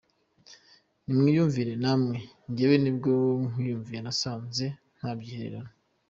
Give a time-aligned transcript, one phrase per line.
[1.05, 2.15] Nimwiyumvire namwe
[2.55, 3.11] jyewe nibwo
[3.49, 4.65] nkiyumva nasanze
[4.97, 5.71] ntabyihererana.